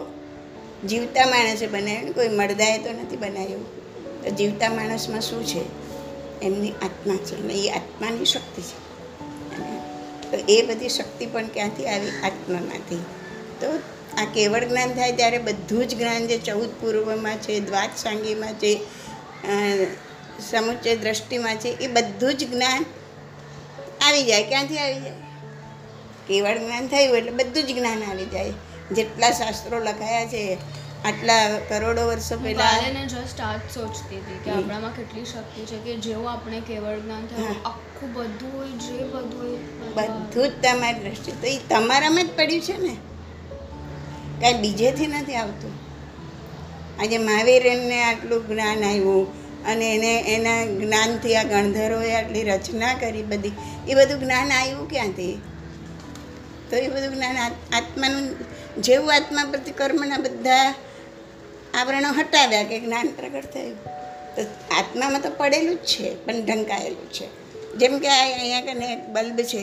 [0.81, 3.65] જીવતા માણસે બનાવ્યું કોઈ મરદાએ તો નથી બનાવ્યું.
[4.23, 5.61] તો જીવતા માણસમાં શું છે?
[6.41, 7.47] એમની આત્મા છે.
[7.47, 8.87] એ આત્માની શક્તિ છે.
[10.31, 12.09] તો એ બધી શક્તિ પણ ક્યાંથી આવી?
[12.23, 12.95] આત્મામાંથી.
[13.61, 13.79] તો
[14.17, 18.79] આ કેવળ જ્ઞાન થાય ત્યારે બધું જ જ્ઞાન જે ચૌદ પૂર્વમાં છે દ્વાદ સાંગીમાં છે
[20.51, 22.85] સમુચ્ચય દ્રષ્ટિમાં છે, એ બધું જ જ્ઞાન
[24.01, 24.43] આવી જાય.
[24.43, 25.11] ક્યાંથી આવી જાય?
[26.27, 28.53] કેવળ જ્ઞાન થયું એટલે બધું જ જ્ઞાન આવી જાય.
[28.91, 30.57] જેટલા શાસ્ત્રો લખાયા છે
[31.05, 35.77] આટલા કરોડો વર્ષો પહેલાં કાલે ને જસ્ટ આ સોચતી હતી કે આપણામાં કેટલી શક્તિ છે
[35.77, 40.49] કે જેવું આપણે કેવળ જ્ઞાન થાય આખું બધું હોય જે બધું હોય બધું.
[40.49, 41.31] જ તમારી દ્રષ્ટિ.
[41.31, 42.97] તો એ તમારામાં જ પડ્યું છે ને?
[44.41, 45.71] કાંઈ બીજેથી નથી આવતું.
[46.99, 53.53] આજે મહાવીરને આટલું જ્ઞાન આવ્યું અને એને એના જ્ઞાનથી આ ગણધરોએ આટલી રચના કરી બધી.
[53.87, 55.41] એ બધું જ્ઞાન આવ્યું ક્યાંથી?
[56.69, 57.37] તો એ બધું જ્ઞાન
[57.73, 58.46] આત્માનું
[58.79, 60.75] જેવું આત્મા પ્રતિ કર્મના બધા
[61.73, 63.77] આવરણો હટાવ્યા કે જ્ઞાન પ્રગટ થયું.
[64.35, 64.41] તો
[64.75, 67.27] આત્મામાં તો પડેલું જ છે, પણ ઢંકાયેલું છે.
[67.73, 69.61] જેમ કે આ અહીંયા કને એક બલ્બ છે,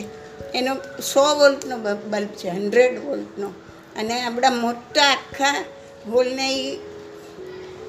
[0.53, 1.77] એનો સો વોલ્ટનો
[2.09, 3.47] બલ્બ છે, હંડ્રેડ વોલ્ટનો.
[3.95, 5.65] અને આપણા મોટા આખા
[6.09, 6.79] હોલને એ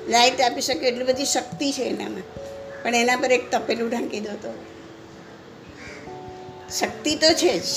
[0.09, 2.23] લાઇટ આપી શકે એટલી બધી શક્તિ છે એનામાં.
[2.83, 4.53] પણ એના પર એક તપેલું ઢાંકી દો તો.
[6.79, 7.69] શક્તિ તો છે જ,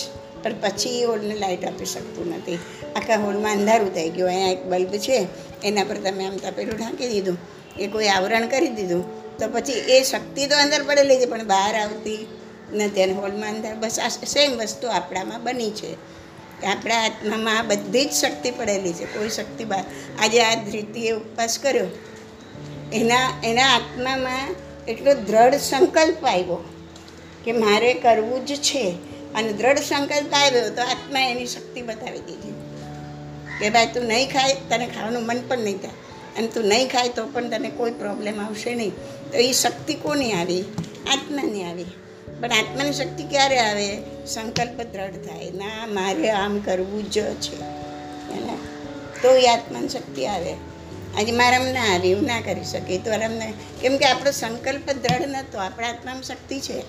[0.44, 2.60] પણ પછી એ હોલને લાઇટ આપી શકતું નથી.
[2.96, 4.30] આખા હોલમાં અંધારું થઈ ગયું.
[4.30, 5.28] અહીંયા એક બલ્બ છે,
[5.64, 7.38] એના પર તમે આમ તપેલું ઢાંકી દીધું,
[7.80, 11.76] એ કોઈ આવરણ કરી દીધું, તો પછી એ શક્તિ તો અંદર પડેલી છે, પણ બહાર
[11.76, 12.28] આવતી
[12.74, 16.20] નથી અને હોલમાં અંદર બસ આ સેમ વસ્તુ આપણામાં બની છે.
[16.62, 19.06] કે આપણા આત્મામાં બધી જ શક્તિ પડેલી છે.
[19.06, 19.84] કોઈ શક્તિ બહાર.
[20.20, 21.88] આજે આ ધૃતિએ ઉપવાસ કર્યો.
[22.94, 24.56] એના એના આત્મામાં
[24.88, 26.64] એટલો દ્રઢ સંકલ્પ આવ્યો
[27.46, 28.92] કે મારે કરવું જ છે.
[29.36, 32.54] અને દ્રઢ સંકલ્પ આવ્યો તો આત્મા એની શક્તિ બતાવી દીધી.
[33.60, 35.98] કે ભાઈ તું નહીં ખાય, તને ખાવાનું મન પણ નહીં થાય.
[36.38, 38.94] અને તું નહીં ખાય તો પણ તને કોઈ પ્રોબ્લેમ આવશે નહીં.
[39.32, 40.62] તો એ શક્તિ કોની આવી?
[41.12, 41.86] આત્માની આવી.
[42.42, 43.98] પણ આત્માની શક્તિ ક્યારે આવે?
[44.26, 45.52] સંકલ્પ દ્રઢ થાય.
[45.52, 47.58] ના, મારે આમ કરવું જ છે.
[49.22, 50.54] તો એ આત્માની શક્તિ આવે.
[51.18, 52.98] આજે મારામ ના આવી હું ના કરી શકી.
[52.98, 56.84] તો આરામ ના કેમ કે આપણો સંકલ્પ દ્રઢ નહોતો આપણા આત્મામાં શક્તિ છે.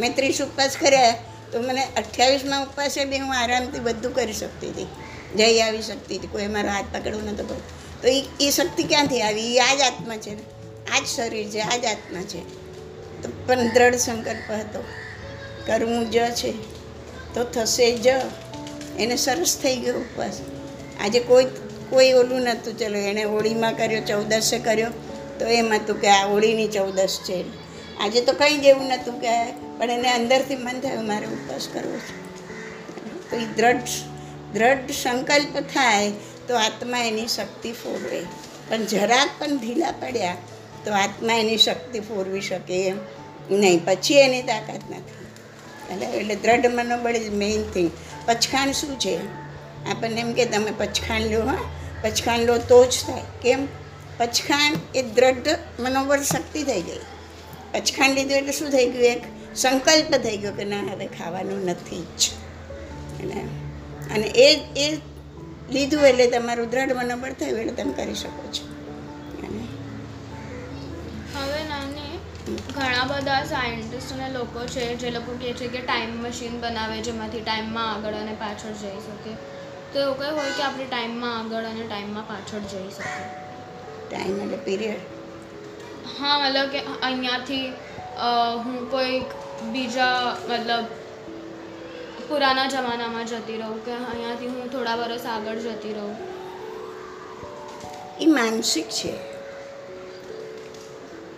[0.00, 1.14] મેં ત્રીસ ઉપવાસ કર્યા,
[1.52, 4.86] તો મને અઠ્યાવીસમાં ઉપવાસે બી હું આરામથી બધું કરી શકતી હતી.
[5.36, 7.60] જઈ આવી શક્તિ કોઈ મારો હાથ પકડવું નહોતો પડતો
[8.02, 9.56] તો એ એ શક્તિ ક્યાંથી આવી?
[9.56, 10.42] એ આ જ આત્મા છે ને.
[10.96, 12.40] આ જ શરીર છે આ જ આત્મા છે.
[13.22, 14.84] તો પણ દ્રઢ સંકલ્પ હતો.
[15.66, 16.52] કરવું જ છે,
[17.34, 18.06] તો થશે જ.
[18.98, 20.40] એને સરસ થઈ ગયો ઉપવાસ.
[21.00, 21.44] આજે કોઈ
[21.90, 22.78] કોઈ ઓલું નહોતું.
[22.78, 24.90] ચલો, એણે હોળીમાં કર્યો, ચૌદસે કર્યો.
[25.38, 27.44] તો એમ હતું કે આ હોળીની ચૌદસ છે.
[27.98, 32.22] આજે તો કંઈ જેવું નહોતું કે પણ એને અંદરથી મન થયું મારે ઉપવાસ કરવો છે.
[33.30, 33.78] તો એ દ્રઢ
[34.54, 36.12] દ્રઢ સંકલ્પ થાય
[36.48, 38.20] તો આત્મા એની શક્તિ ફોરવે.
[38.68, 40.36] પણ જરાક પણ ઢીલા પડ્યા
[40.84, 42.96] તો આત્મા એની શક્તિ ફોરવી શકે એમ.
[43.50, 45.22] નહીં, પછી એની તાકાત નથી.
[45.94, 47.90] એટલે એટલે દ્રઢ મનોબળ ઇઝ મેઇન થિંગ
[48.26, 49.16] પચખાણ શું છે?
[49.90, 51.58] આપણને એમ કે તમે પચખાણ લો, હા?
[52.02, 53.22] પચખાણ લો તો જ થાય.
[53.42, 53.68] કેમ?
[54.16, 55.48] પચખાણ એ દ્રઢ
[55.80, 57.00] મનોબળ શક્તિ થઈ ગઈ.
[57.72, 59.22] પચખાણ લીધું એટલે શું થઈ ગયું એક?
[59.56, 62.30] સંકલ્પ થઈ ગયો કે ના, હવે ખાવાનું નથી જ.
[63.22, 63.44] અને
[64.12, 64.48] અને એ
[64.78, 64.86] એ
[65.68, 68.64] લીધું એટલે તમારું દ્રઢ મનોબળ થયું એટલે તમે કરી શકો છો.
[71.32, 72.16] હવે નાની
[72.70, 77.42] ઘણા બધા સાયન્ટિસ્ટ અને લોકો છે જે લોકો કહે છે કે ટાઈમ મશીન બનાવે જેમાંથી
[77.42, 79.32] ટાઈમમાં આગળ અને પાછળ જઈ શકે.
[79.92, 83.28] તો એવું કંઈ હોય કે આપણે ટાઈમમાં આગળ અને ટાઈમમાં પાછળ જઈ શકીએ
[84.04, 85.02] ટાઈમ એટલે પીરિયડ
[86.14, 87.66] હા મતલબ કે અહીંયાથી
[88.64, 89.28] હું કોઈક
[89.70, 90.16] બીજા
[90.48, 90.86] મતલબ
[92.32, 96.16] પુરાના જમાનામાં જતી રહું કે અહીંયાથી હું થોડા વર્ષ આગળ જતી રહું.
[98.20, 99.12] એ માનસિક છે.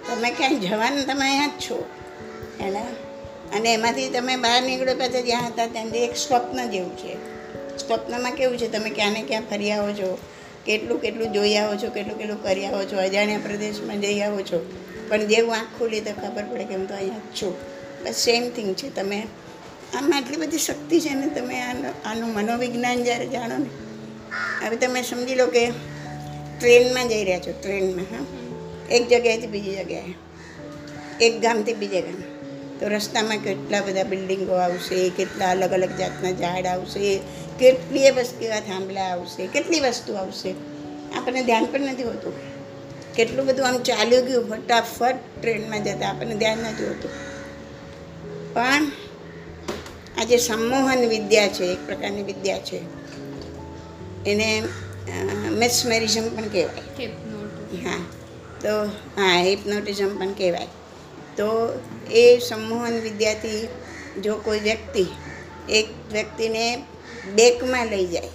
[0.09, 1.85] તમે ક્યાંય જવાનું, તમે અહીંયા જ છો.
[2.61, 2.81] એના
[3.57, 7.15] અને એમાંથી તમે બહાર નીકળો પછી જ્યાં હતા ત્યાંથી એક સ્વપ્ન જેવું છે.
[7.89, 8.73] સ્વપ્નમાં કેવું છે?
[8.73, 10.19] તમે ક્યાં ને ક્યાં ફરી આવો છો?
[10.67, 11.91] કેટલું કેટલું જોઈ આવો છો?
[11.91, 12.97] કેટલું કેટલું કરી આવો છો?
[12.97, 14.81] અજાણ્યા પ્રદેશમાં જઈ આવો છો?
[15.09, 17.55] પણ જેવું આંખ ખુલી તો ખબર પડે કે હું તો અહીંયા જ છું.
[18.05, 18.95] બસ સેમ થિંગ છે.
[18.95, 19.27] તમે
[19.93, 21.61] આમાં આટલી બધી શક્તિ છે ને તમે
[22.05, 23.71] આનું મનોવિજ્ઞાન જ્યારે જાણો ને,
[24.67, 25.71] હવે તમે સમજી લો કે
[26.61, 28.25] ટ્રેનમાં જઈ રહ્યા છો, ટ્રેનમાં, હા.
[28.95, 30.15] એક જગ્યાએથી બીજી જગ્યાએ.
[31.21, 32.23] એક ગામથી બીજે ગામ.
[32.81, 37.21] તો રસ્તામાં કેટલા બધા બિલ્ડિંગો આવશે, કેટલા અલગ અલગ જાતના ઝાડ આવશે
[37.61, 40.55] કેટલી વસ્તુ એવા થાંભલા આવશે, કેટલી વસ્તુ આવશે.
[41.17, 42.33] આપણને ધ્યાન પણ નથી હોતું.
[43.15, 47.11] કેટલું બધું આમ ચાલ્યું ગયું, ફટાફટ ટ્રેનમાં જતા આપણને ધ્યાન નથી હોતું.
[48.55, 48.87] પણ
[50.25, 52.79] આ જે સંમોહન વિદ્યા છે એક પ્રકારની વિદ્યા છે.
[54.27, 54.63] એને
[55.51, 56.85] મેસમેરિઝમ પણ કહેવાય.
[57.85, 57.99] હા
[58.61, 58.85] તો
[59.17, 60.67] હા હિપ્નોટિઝમ પણ કહેવાય.
[61.37, 61.49] તો
[62.11, 63.69] એ સંમોહન વિદ્યાથી
[64.21, 65.07] જો કોઈ વ્યક્તિ
[65.71, 66.77] એક વ્યક્તિને
[67.35, 68.29] બેકમાં લઈ જાય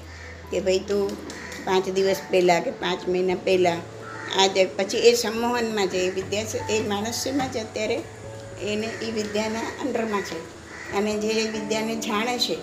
[0.52, 1.18] કે ભાઈ તું
[1.66, 3.82] પાંચ દિવસ પહેલાં કે પાંચ મહિના પહેલાં
[4.40, 7.96] આ જે પછી એ સંમોહનમાં છે એ વિદ્યા છે એ માણસ શેમાં છે અત્યારે
[8.64, 10.59] એને એ વિદ્યાના અંડરમાં છે.
[10.98, 12.58] અને જે વિદ્યાને જાણે છે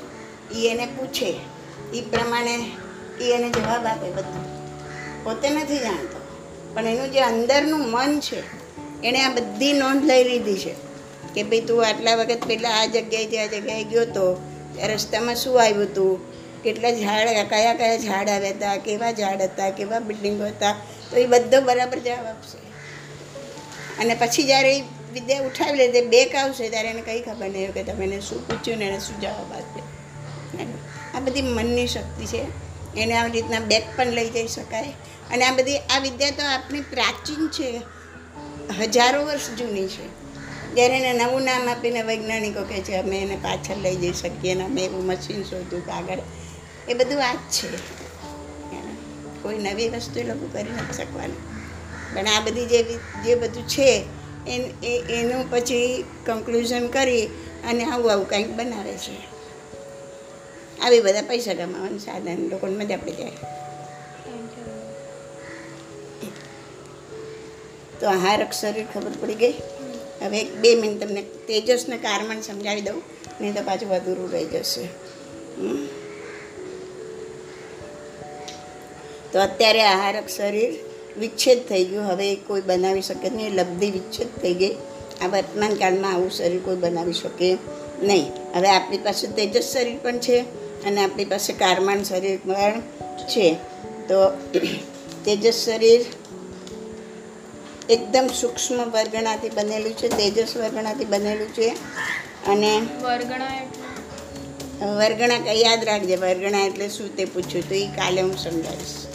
[0.55, 1.41] એ એને પૂછે.
[1.95, 2.55] એ પ્રમાણે
[3.21, 4.45] એ એને જવાબ આપે બધું.
[5.25, 6.21] પોતે નથી જાણતો.
[6.75, 8.43] પણ એનું જે અંદરનું મન છે,
[9.05, 10.75] એણે આ બધી નોંધ લઈ લીધી છે.
[11.35, 14.43] કે ભાઈ તું આટલા વખત પહેલાં આ જગ્યાએથી આ જગ્યાએ ગયો તો
[14.87, 18.77] રસ્તામાં શું આવ્યું હતું કેટલા ઝાડ, કયા કયા ઝાડ આવ્યા હતા?
[18.77, 19.71] કેવા ઝાડ હતા?
[19.71, 20.73] કેવા બિલ્ડિંગો હતા?
[21.11, 22.59] તો એ બધો બરાબર જવાબ આપશે.
[24.03, 24.85] અને પછી જ્યારે
[25.17, 28.49] વિદ્યા ઉઠાવી લે, તે બેક આવશે ત્યારે એને કંઈ ખબર નહીં કે તમે એને શું
[28.49, 29.83] પૂછ્યું ને એને શું જવાબ આપ્યો
[31.15, 32.43] આ બધી મનની શક્તિ છે.
[32.97, 34.93] એને આવી રીતના બેક પણ લઈ જઈ શકાય.
[35.33, 37.83] અને આ બધી, આ વિદ્યા તો આપણી પ્રાચીન છે.
[38.79, 40.07] હજારો વર્ષ જૂની છે.
[40.75, 44.65] જ્યારે એને નવું નામ આપીને વૈજ્ઞાનિકો કહે છે, અમે એને પાછળ લઈ જઈ શકીએ અને
[44.65, 46.19] અમે એવું મશીન શોધ્યું આગળ.
[46.89, 47.69] એ બધું આ જ છે.
[49.43, 51.41] કોઈ નવી વસ્તુ એ લોકો કરી નથી શકવાની.
[52.15, 52.83] પણ આ બધી જે
[53.25, 54.05] જે બધું છે
[54.49, 57.27] એન એ એનું પછી કન્ક્લુઝન કરી
[57.69, 59.37] અને આવું આવું કંઈક બનાવે છે.
[60.81, 63.31] આવી બધા પૈસા કમાવાનું સાધન લોકોને મજા પડી જાય.
[68.01, 69.55] તો આહારક શરીર ખબર પડી ગઈ.
[70.23, 73.03] હવે એક બે મિનિટ તમને તેજસને કારમણ સમજાવી દઉં.
[73.41, 74.89] નહીં તો પાછું અધૂરું રહી જશે?
[79.33, 80.75] તો અત્યારે આહારક શરીર
[81.19, 82.05] વિચ્છેદ થઈ ગયું.
[82.05, 83.55] હવે એ કોઈ બનાવી શકે નહીં.
[83.55, 84.75] લબ્ધિ વિચ્છેદ થઈ ગઈ.
[85.23, 87.57] આ વર્તમાન કાળમાં આવું શરીર કોઈ બનાવી શકે
[88.03, 88.33] નહીં.
[88.55, 90.41] હવે આપણી પાસે તેજસ શરીર પણ છે
[90.85, 92.81] અને આપણી પાસે કારમાન શરીર પણ
[93.29, 93.55] છે.
[94.09, 94.31] તો
[95.25, 96.05] તેજસ શરીર
[97.91, 100.09] એકદમ સૂક્ષ્મ વર્ગણાથી બનેલું છે.
[100.09, 101.69] તેજસ વર્ગણાથી બનેલું છે.
[102.47, 103.67] અને વર્ગણા
[104.97, 106.17] વર્ગણા કઈ યાદ રાખજે.
[106.17, 107.75] વર્ગણા એટલે શું તે પૂછ્યું તો.
[107.75, 109.06] એ કાલે હું સમજાવીશ.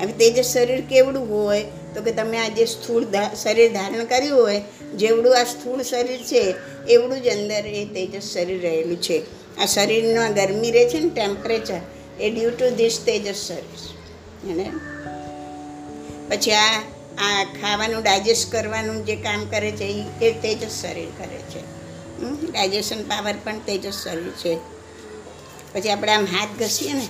[0.00, 1.62] હવે તેજસ શરીર કેવડું હોય,
[1.94, 3.04] તો કે તમે આ જે સ્થૂળ
[3.42, 4.62] શરીર ધારણ કર્યું હોય,
[4.96, 6.54] જેવડું આ સ્થૂળ શરીર છે,
[6.88, 9.46] એવડું જ અંદર એ તેજસ શરીર રહેલું છે.
[9.56, 11.80] આ શરીરમાં ગરમી રહે છે ને ટેમ્પરેચર
[12.20, 14.50] એ ડ્યુ ટુ ધીસ તેજસ શરીર.
[14.50, 14.70] એને?
[16.28, 16.82] પછી આ
[17.18, 21.60] આ ખાવાનું ડાયજેસ્ટ કરવાનું જે કામ કરે છે એ તેજસ શરીર કરે છે.
[22.52, 24.56] ડાયજેશન પાવર પણ તેજસ શરીર છે.
[25.72, 27.08] પછી આપણે આમ હાથ ઘસીએ ને,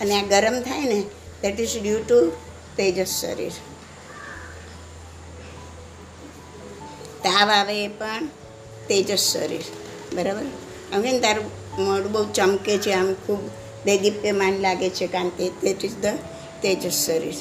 [0.00, 1.02] અને આ ગરમ થાય ને
[1.42, 2.32] દેટ ઇઝ ડ્યુ ટુ
[2.76, 3.50] તેજસ શરીર.
[7.22, 8.26] તાવ આવે એ પણ
[8.88, 9.62] તેજસ શરીર.
[10.14, 10.42] બરાબર?
[10.92, 11.50] હવે ને તારું
[11.84, 13.38] મોઢું બહુ ચમકે છે, આમ ખૂબ
[13.84, 16.06] દેદીપ્યમાન લાગે છે કારણ કે દેટ ઇઝ ધ
[16.62, 17.34] તેજસ શરીર.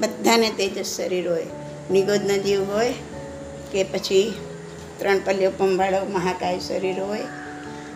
[0.00, 1.46] બધાને તેજસ શરીર હોય.
[1.90, 2.94] નિગોદના જીવ હોય
[3.72, 4.34] કે પછી
[4.98, 7.20] ત્રણ પલ્લીઓ પંભાળો મહાકાય શરીર હોય.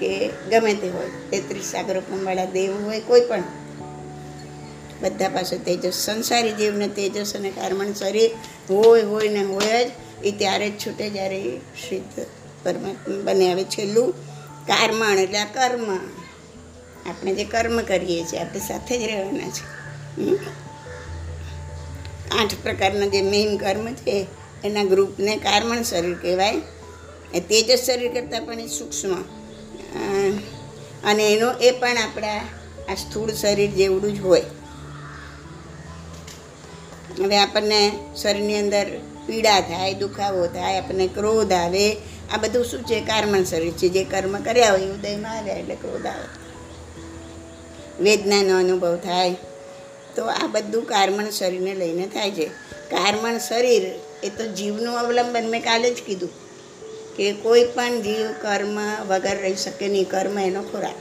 [0.02, 3.42] કે ગમે તે હોય, તેત્રીસ સાગરો પંભાળા દેવ હોય કોઈ પણ.
[5.02, 8.30] બધા પાસે તેજસ, સંસારી જીવને તેજસ અને કારમણ શરીર
[8.70, 9.90] હોય હોય ને હોય જ
[10.24, 12.26] એ ત્યારે જ છૂટે જ્યારે એ સિદ્ધ
[12.64, 13.64] પરમાત્મા બને આવે.
[13.64, 14.14] છેલ્લું
[14.66, 15.96] કારમણ, એટલે આ કર્મ.
[17.10, 19.64] આપણે જે કર્મ કરીએ છીએ, આપણે સાથે જ રહેવાના છે.
[22.30, 24.26] આઠ પ્રકારના જે મેઇન કર્મ છે,
[24.64, 26.62] એના ગ્રુપને કાર્મણ શરીર કહેવાય.
[27.34, 29.41] એ તેજસ શરીર કરતાં પણ એ સૂક્ષ્મ.
[31.05, 32.38] અને એનો એ પણ આપણા
[32.88, 34.42] આ સ્થૂળ શરીર જેવડું જ હોય.
[37.22, 38.87] હવે આપણને શરીરની અંદર
[39.26, 41.96] પીડા થાય, દુખાવો થાય, આપણને ક્રોધ આવે,
[42.33, 43.00] આ બધું શું છે?
[43.00, 43.88] કારમણ શરીર છે.
[43.88, 46.24] જે કર્મ કર્યા હોય ઉદયમાં આવ્યા એટલે ક્રોધ આવે.
[48.02, 49.37] વેદનાનો અનુભવ થાય.
[50.16, 52.46] તો આ બધું કાર્મણ શરીરને લઈને થાય છે.
[52.90, 53.83] કાર્મણ શરીર
[54.22, 56.41] એ તો જીવનું અવલંબન મેં કાલે જ કીધું.
[57.16, 60.94] કે કોઈ પણ જીવ કર્મ વગર રહી શકે નહીં કર્મ એનો ખોરાક.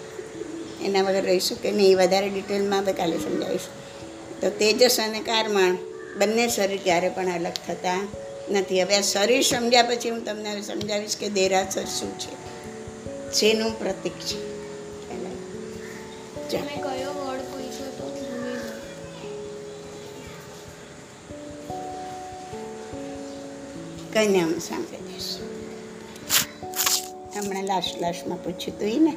[0.83, 3.61] એના વગર રહી શકે નહીં વધારે ડિટેલમાં આપણે કાલે સમજાવીશ.
[4.41, 5.77] તો તેજસ અને કારમાણ
[6.17, 8.07] બંને શરીર ક્યારે પણ અલગ થતા
[8.51, 8.81] નથી.
[8.81, 12.41] હવે આ શરીર સમજ્યા પછી હું તમને હવે સમજાવીશ કે દેરાસર શું છે.
[13.33, 14.51] શેનું પ્રતીક છે.
[24.13, 25.10] કઈ નામ સાંભળી
[27.35, 29.13] હમણાં લાસ્ટ લાસ્ટમાં પૂછ્યું તું એ ને?